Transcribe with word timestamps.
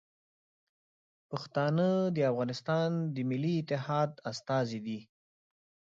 پښتانه 1.29 1.87
د 2.15 2.17
افغانستان 2.31 2.89
د 3.15 3.17
ملي 3.29 3.53
اتحاد 3.61 4.09
استازي 4.31 4.79
دي. 4.87 4.99